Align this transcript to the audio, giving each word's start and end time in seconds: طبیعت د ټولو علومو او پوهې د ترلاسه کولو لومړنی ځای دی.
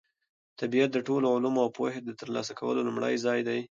طبیعت 0.59 0.89
د 0.93 0.97
ټولو 1.07 1.25
علومو 1.35 1.59
او 1.63 1.69
پوهې 1.77 1.99
د 2.03 2.11
ترلاسه 2.21 2.53
کولو 2.59 2.85
لومړنی 2.87 3.15
ځای 3.25 3.39
دی. 3.47 3.59